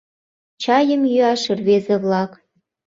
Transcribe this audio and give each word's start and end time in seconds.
Чайым 0.63 1.01
йӱаш, 1.11 1.41
рвезе-влак 1.57 2.31